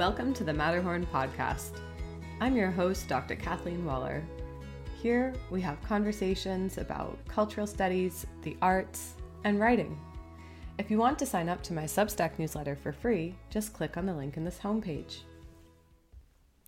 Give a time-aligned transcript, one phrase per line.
[0.00, 1.72] Welcome to the Matterhorn Podcast.
[2.40, 3.36] I'm your host, Dr.
[3.36, 4.24] Kathleen Waller.
[5.02, 10.00] Here we have conversations about cultural studies, the arts, and writing.
[10.78, 14.06] If you want to sign up to my Substack newsletter for free, just click on
[14.06, 15.18] the link in this homepage.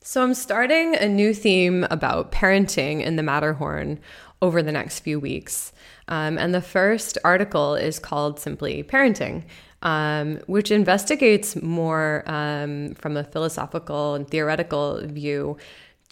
[0.03, 3.99] So, I'm starting a new theme about parenting in the Matterhorn
[4.43, 5.73] over the next few weeks.
[6.07, 9.45] Um, and the first article is called simply Parenting
[9.83, 15.57] um, which investigates more um, from a philosophical and theoretical view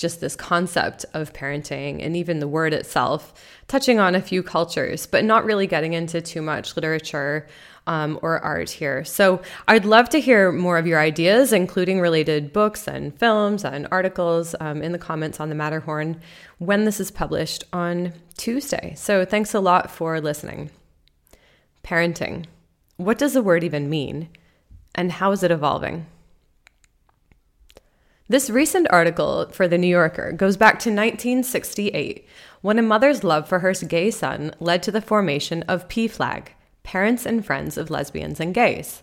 [0.00, 3.34] just this concept of parenting and even the word itself,
[3.68, 7.46] touching on a few cultures, but not really getting into too much literature
[7.86, 9.04] um, or art here.
[9.04, 13.86] So I'd love to hear more of your ideas, including related books and films and
[13.90, 16.18] articles um, in the comments on the Matterhorn
[16.58, 18.94] when this is published on Tuesday.
[18.96, 20.70] So thanks a lot for listening.
[21.84, 22.46] Parenting.
[23.00, 24.28] What does the word even mean?
[24.94, 26.04] And how is it evolving?
[28.28, 32.28] This recent article for The New Yorker goes back to 1968,
[32.60, 36.48] when a mother's love for her gay son led to the formation of PFLAG,
[36.82, 39.02] Parents and Friends of Lesbians and Gays.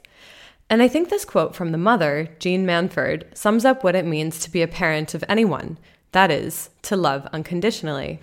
[0.69, 4.39] And I think this quote from the mother, Jean Manford, sums up what it means
[4.41, 5.79] to be a parent of anyone
[6.11, 8.19] that is, to love unconditionally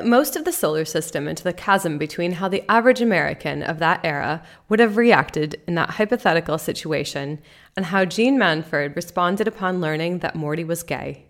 [0.00, 4.00] most of the solar system into the chasm between how the average American of that
[4.02, 7.38] era would have reacted in that hypothetical situation
[7.76, 11.26] and how Jean Manford responded upon learning that Morty was gay.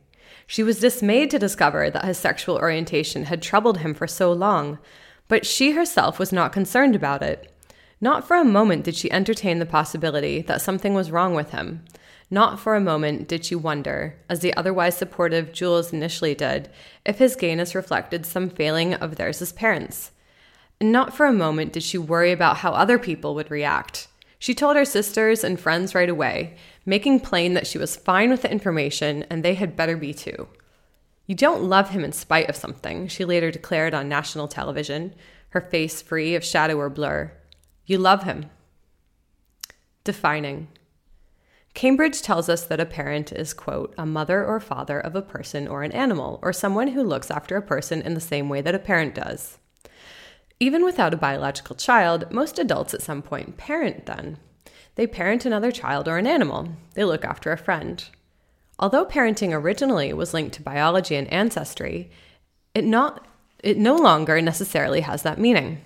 [0.46, 4.78] She was dismayed to discover that his sexual orientation had troubled him for so long,
[5.26, 7.52] but she herself was not concerned about it.
[8.00, 11.84] Not for a moment did she entertain the possibility that something was wrong with him.
[12.32, 16.70] Not for a moment did she wonder, as the otherwise supportive Jules initially did,
[17.04, 20.12] if his gayness reflected some failing of theirs as parents.
[20.80, 24.08] And not for a moment did she worry about how other people would react.
[24.38, 26.56] She told her sisters and friends right away,
[26.86, 30.48] making plain that she was fine with the information and they had better be too.
[31.26, 35.14] You don't love him in spite of something, she later declared on national television,
[35.50, 37.30] her face free of shadow or blur.
[37.84, 38.46] You love him.
[40.02, 40.68] Defining.
[41.74, 45.66] Cambridge tells us that a parent is, quote, a mother or father of a person
[45.66, 48.74] or an animal, or someone who looks after a person in the same way that
[48.74, 49.58] a parent does.
[50.60, 54.38] Even without a biological child, most adults at some point parent then.
[54.94, 58.04] They parent another child or an animal, they look after a friend.
[58.78, 62.10] Although parenting originally was linked to biology and ancestry,
[62.74, 63.26] it, not,
[63.62, 65.80] it no longer necessarily has that meaning.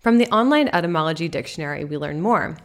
[0.00, 2.56] From the online etymology dictionary, we learn more.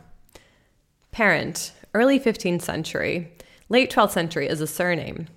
[1.11, 3.31] Parent, early 15th century,
[3.67, 5.27] late 12th century is a surname.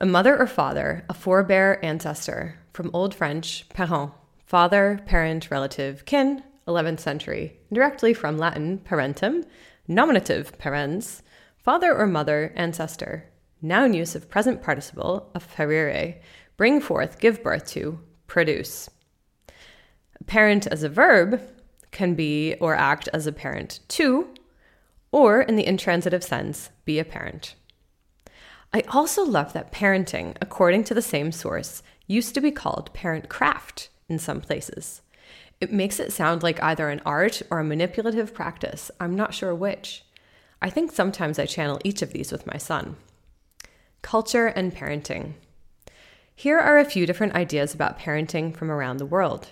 [0.00, 4.12] A mother or father, a forebear ancestor, from Old French, parent,
[4.44, 9.44] father, parent, relative, kin, 11th century, directly from Latin parentum,
[9.86, 11.22] nominative parens,
[11.56, 13.28] father or mother, ancestor,
[13.60, 16.20] noun use of present participle of parire,
[16.56, 18.88] bring forth, give birth to, produce.
[20.26, 21.40] Parent as a verb
[21.90, 24.28] can be or act as a parent to
[25.14, 27.54] or in the intransitive sense, be a parent.
[28.72, 33.28] I also love that parenting, according to the same source, used to be called parent
[33.28, 35.02] craft in some places.
[35.60, 38.90] It makes it sound like either an art or a manipulative practice.
[38.98, 40.04] I'm not sure which.
[40.60, 42.96] I think sometimes I channel each of these with my son.
[44.02, 45.34] Culture and parenting.
[46.34, 49.50] Here are a few different ideas about parenting from around the world.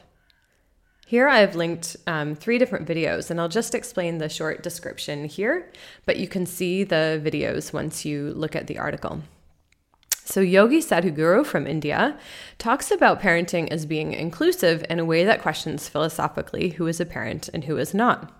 [1.06, 5.70] Here I've linked um, three different videos, and I'll just explain the short description here,
[6.06, 9.22] but you can see the videos once you look at the article.
[10.24, 12.16] So, Yogi Sadhguru from India
[12.56, 17.04] talks about parenting as being inclusive in a way that questions philosophically who is a
[17.04, 18.32] parent and who is not.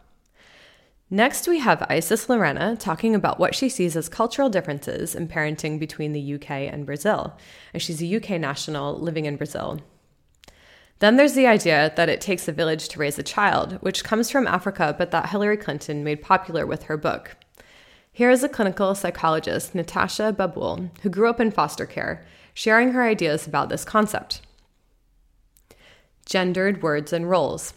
[1.11, 5.79] Next, we have Isis Lorena talking about what she sees as cultural differences in parenting
[5.79, 7.37] between the UK and Brazil.
[7.75, 9.81] And she's a UK national living in Brazil.
[11.03, 14.31] Then there's the idea that it takes a village to raise a child, which comes
[14.31, 17.37] from Africa but that Hillary Clinton made popular with her book.
[18.13, 23.03] Here is a clinical psychologist, Natasha Babul, who grew up in foster care, sharing her
[23.03, 24.43] ideas about this concept.
[26.25, 27.75] Gendered words and roles.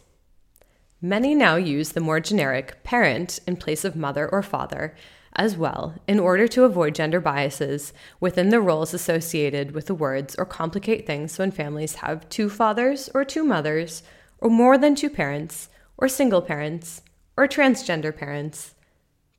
[1.01, 4.95] Many now use the more generic parent in place of mother or father
[5.35, 10.35] as well in order to avoid gender biases within the roles associated with the words
[10.35, 14.03] or complicate things when families have two fathers or two mothers,
[14.39, 17.01] or more than two parents, or single parents,
[17.37, 18.75] or transgender parents.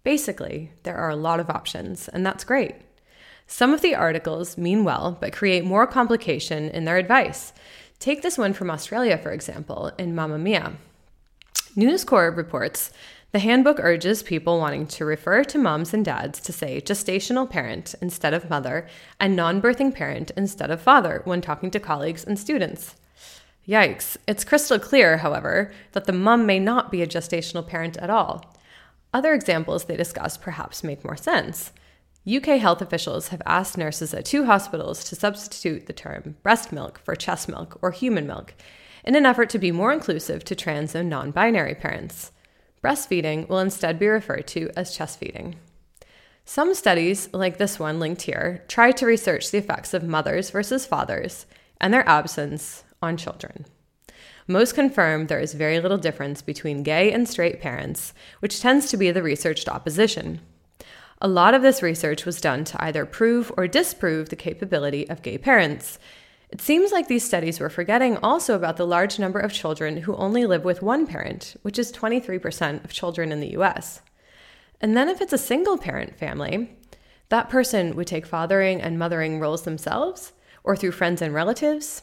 [0.04, 2.76] Basically, there are a lot of options, and that's great.
[3.46, 7.52] Some of the articles mean well, but create more complication in their advice.
[7.98, 10.76] Take this one from Australia, for example, in Mamamia.
[11.76, 12.90] News Corp reports
[13.32, 17.94] The handbook urges people wanting to refer to moms and dads to say gestational parent
[18.00, 18.86] instead of mother
[19.20, 22.96] and non birthing parent instead of father when talking to colleagues and students.
[23.66, 24.16] Yikes.
[24.28, 28.56] It's crystal clear, however, that the mum may not be a gestational parent at all.
[29.12, 31.72] Other examples they discuss perhaps make more sense.
[32.28, 37.00] UK health officials have asked nurses at two hospitals to substitute the term breast milk
[37.04, 38.54] for chest milk or human milk
[39.04, 42.32] in an effort to be more inclusive to trans and non binary parents.
[42.82, 45.56] Breastfeeding will instead be referred to as chest feeding.
[46.44, 50.86] Some studies, like this one linked here, try to research the effects of mothers versus
[50.86, 51.46] fathers
[51.80, 53.66] and their absence on children.
[54.46, 58.96] Most confirm there is very little difference between gay and straight parents, which tends to
[58.96, 60.40] be the researched opposition.
[61.20, 65.22] A lot of this research was done to either prove or disprove the capability of
[65.22, 65.98] gay parents.
[66.56, 70.16] It seems like these studies were forgetting also about the large number of children who
[70.16, 74.00] only live with one parent, which is 23% of children in the US.
[74.80, 76.74] And then if it's a single parent family,
[77.28, 80.32] that person would take fathering and mothering roles themselves
[80.64, 82.00] or through friends and relatives.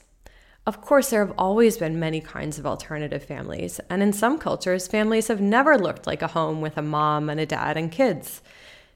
[0.67, 4.87] Of course, there have always been many kinds of alternative families, and in some cultures,
[4.87, 8.43] families have never looked like a home with a mom and a dad and kids.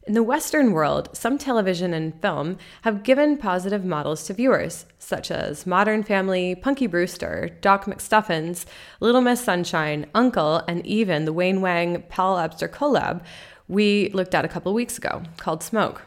[0.08, 5.30] In the Western world, some television and film have given positive models to viewers, such
[5.30, 8.64] as Modern Family, Punky Brewster, Doc McStuffins,
[9.02, 13.22] Little Miss Sunshine, Uncle, and even the Wayne Wang Paul Auster collab
[13.68, 16.04] we looked at a couple weeks ago called Smoke.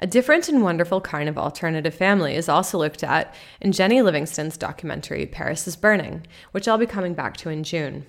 [0.00, 4.58] A different and wonderful kind of alternative family is also looked at in Jennie Livingston's
[4.58, 8.04] documentary Paris is Burning, which I'll be coming back to in June.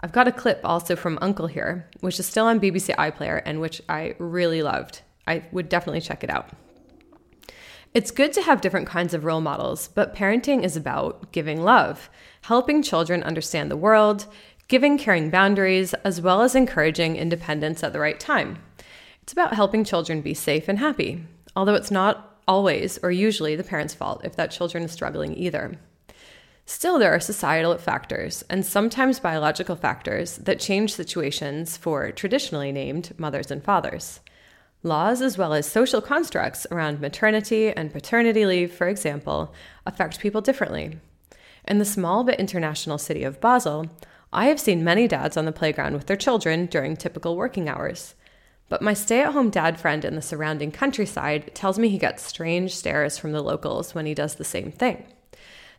[0.00, 3.60] I've got a clip also from Uncle here, which is still on BBC iPlayer and
[3.60, 5.00] which I really loved.
[5.26, 6.50] I would definitely check it out.
[7.94, 12.10] It's good to have different kinds of role models, but parenting is about giving love,
[12.42, 14.26] helping children understand the world,
[14.68, 18.58] giving caring boundaries, as well as encouraging independence at the right time.
[19.22, 21.24] It's about helping children be safe and happy,
[21.56, 25.78] although it's not always or usually the parent's fault if that children is struggling either.
[26.68, 33.14] Still, there are societal factors and sometimes biological factors that change situations for traditionally named
[33.16, 34.18] mothers and fathers.
[34.82, 39.54] Laws, as well as social constructs around maternity and paternity leave, for example,
[39.86, 40.98] affect people differently.
[41.68, 43.86] In the small but international city of Basel,
[44.32, 48.16] I have seen many dads on the playground with their children during typical working hours.
[48.68, 52.24] But my stay at home dad friend in the surrounding countryside tells me he gets
[52.24, 55.06] strange stares from the locals when he does the same thing.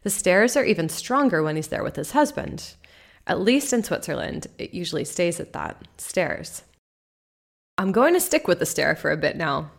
[0.07, 2.75] The stares are even stronger when he's there with his husband.
[3.27, 6.63] At least in Switzerland, it usually stays at that stares.
[7.77, 9.69] I'm going to stick with the stare for a bit now.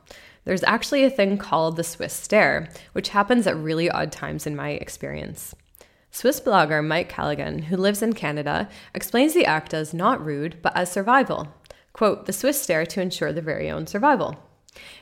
[0.44, 4.54] There's actually a thing called the Swiss stare, which happens at really odd times in
[4.54, 5.54] my experience.
[6.10, 10.76] Swiss blogger Mike Callaghan, who lives in Canada, explains the act as not rude, but
[10.76, 11.48] as survival
[11.94, 14.36] quote, the Swiss stare to ensure their very own survival.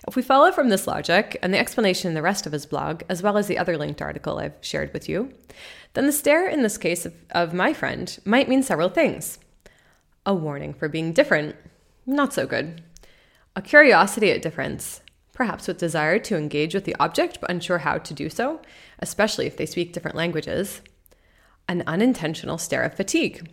[0.07, 3.03] If we follow from this logic and the explanation in the rest of his blog,
[3.09, 5.33] as well as the other linked article I've shared with you,
[5.95, 9.39] then the stare in this case of, of my friend might mean several things.
[10.25, 11.57] A warning for being different,
[12.05, 12.83] not so good.
[13.55, 15.01] A curiosity at difference,
[15.33, 18.61] perhaps with desire to engage with the object but unsure how to do so,
[18.99, 20.83] especially if they speak different languages.
[21.69, 23.49] An unintentional stare of fatigue.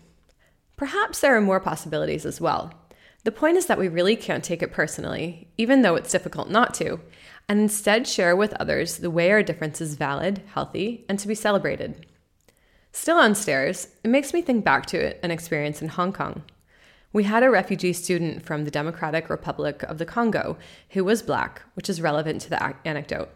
[0.75, 2.73] Perhaps there are more possibilities as well.
[3.23, 6.73] The point is that we really can't take it personally, even though it's difficult not
[6.75, 6.99] to,
[7.47, 11.35] and instead share with others the way our difference is valid, healthy, and to be
[11.35, 12.05] celebrated.
[12.91, 16.43] Still on stares, it makes me think back to an experience in Hong Kong.
[17.13, 20.57] We had a refugee student from the Democratic Republic of the Congo
[20.89, 23.29] who was black, which is relevant to the anecdote.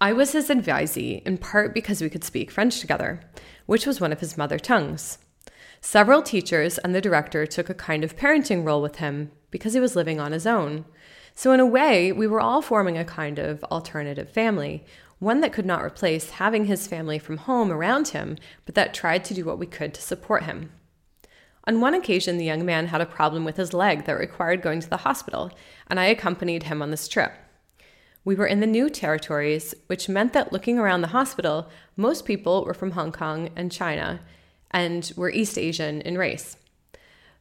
[0.00, 3.20] I was his advisee in part because we could speak French together,
[3.66, 5.18] which was one of his mother tongues.
[5.80, 9.80] Several teachers and the director took a kind of parenting role with him because he
[9.80, 10.84] was living on his own.
[11.34, 14.84] So, in a way, we were all forming a kind of alternative family,
[15.18, 19.24] one that could not replace having his family from home around him, but that tried
[19.26, 20.72] to do what we could to support him.
[21.64, 24.80] On one occasion, the young man had a problem with his leg that required going
[24.80, 25.50] to the hospital,
[25.88, 27.32] and I accompanied him on this trip.
[28.24, 32.64] We were in the new territories, which meant that looking around the hospital, most people
[32.64, 34.20] were from Hong Kong and China,
[34.76, 36.58] and were East Asian in race.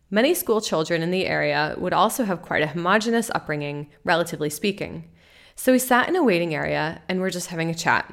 [0.09, 5.03] Many school children in the area would also have quite a homogenous upbringing, relatively speaking.
[5.53, 8.09] So we sat in a waiting area and were just having a chat.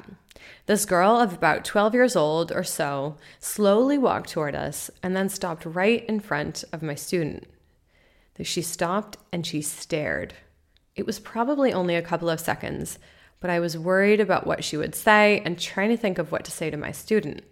[0.65, 5.29] This girl of about 12 years old or so slowly walked toward us and then
[5.29, 7.45] stopped right in front of my student.
[8.41, 10.33] She stopped and she stared.
[10.97, 12.99] It was probably only a couple of seconds,
[13.39, 16.43] but I was worried about what she would say and trying to think of what
[16.43, 17.45] to say to my student.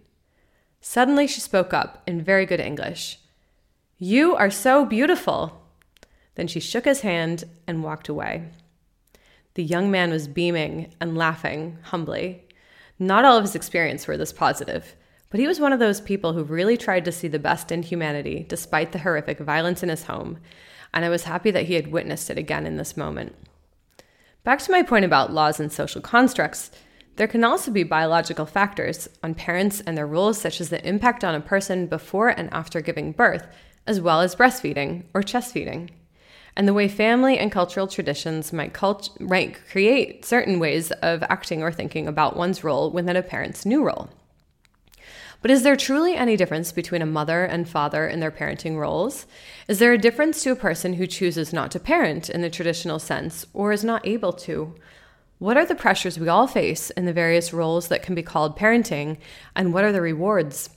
[0.84, 3.20] Suddenly, she spoke up in very good English.
[3.98, 5.62] You are so beautiful.
[6.34, 8.48] Then she shook his hand and walked away.
[9.54, 12.42] The young man was beaming and laughing humbly.
[12.98, 14.96] Not all of his experience were this positive,
[15.30, 17.84] but he was one of those people who really tried to see the best in
[17.84, 20.38] humanity despite the horrific violence in his home,
[20.92, 23.36] and I was happy that he had witnessed it again in this moment.
[24.42, 26.72] Back to my point about laws and social constructs,
[27.16, 31.24] there can also be biological factors on parents and their roles, such as the impact
[31.24, 33.46] on a person before and after giving birth,
[33.86, 35.90] as well as breastfeeding or chest feeding,
[36.56, 41.62] and the way family and cultural traditions might, cult- might create certain ways of acting
[41.62, 44.10] or thinking about one's role within a parent's new role.
[45.40, 49.26] But is there truly any difference between a mother and father in their parenting roles?
[49.66, 53.00] Is there a difference to a person who chooses not to parent in the traditional
[53.00, 54.74] sense or is not able to?
[55.42, 58.56] What are the pressures we all face in the various roles that can be called
[58.56, 59.18] parenting,
[59.56, 60.70] and what are the rewards?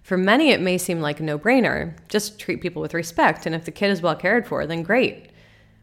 [0.00, 3.52] For many, it may seem like a no brainer just treat people with respect, and
[3.52, 5.30] if the kid is well cared for, then great.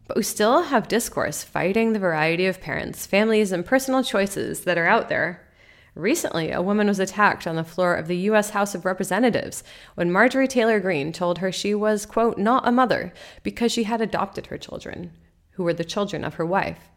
[0.08, 4.77] But we still have discourse fighting the variety of parents, families, and personal choices that
[4.77, 5.46] are out there.
[5.94, 8.51] Recently, a woman was attacked on the floor of the U.S.
[8.51, 9.65] House of Representatives
[9.96, 13.12] when Marjorie Taylor Greene told her she was, quote, not a mother
[13.44, 15.12] because she had adopted her children,
[15.56, 16.92] who were the children of her wife.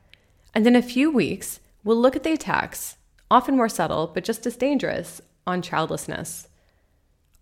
[0.57, 2.97] And in a few weeks, we'll look at the attacks,
[3.31, 6.49] often more subtle but just as dangerous, on childlessness.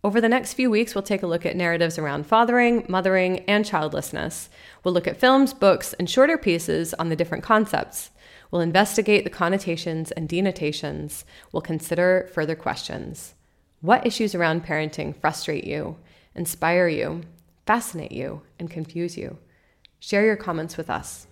[0.02, 3.64] Over the next few weeks, we'll take a look at narratives around fathering, mothering, and
[3.64, 4.48] childlessness.
[4.82, 8.10] We'll look at films, books, and shorter pieces on the different concepts.
[8.50, 11.24] We'll investigate the connotations and denotations.
[11.52, 13.34] We'll consider further questions.
[13.80, 15.98] What issues around parenting frustrate you,
[16.34, 17.22] inspire you,
[17.64, 19.38] fascinate you, and confuse you?
[20.00, 21.28] Share your comments with us.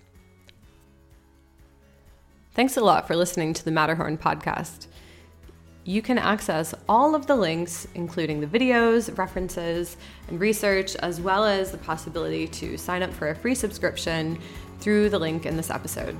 [2.54, 4.86] Thanks a lot for listening to the Matterhorn podcast.
[5.84, 9.96] You can access all of the links, including the videos, references,
[10.28, 14.38] and research, as well as the possibility to sign up for a free subscription
[14.80, 16.14] through the link in this episode.